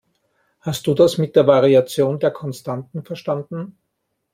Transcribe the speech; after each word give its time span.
Hast 0.61 0.87
du 0.87 0.95
das 0.95 1.19
mit 1.19 1.35
der 1.35 1.45
Variation 1.45 2.17
der 2.17 2.31
Konstanten 2.31 3.03
verstanden? 3.05 3.77